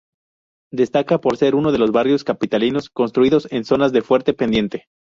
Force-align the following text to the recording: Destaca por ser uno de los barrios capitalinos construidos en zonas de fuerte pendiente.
Destaca 0.71 1.19
por 1.21 1.37
ser 1.37 1.53
uno 1.53 1.71
de 1.71 1.77
los 1.77 1.91
barrios 1.91 2.23
capitalinos 2.23 2.89
construidos 2.89 3.47
en 3.51 3.65
zonas 3.65 3.91
de 3.93 4.01
fuerte 4.01 4.33
pendiente. 4.33 4.87